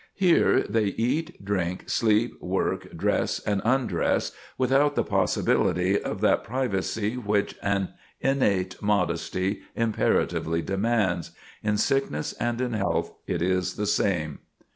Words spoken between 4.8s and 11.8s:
the possibility of that privacy which an innate modesty imperatively demands. In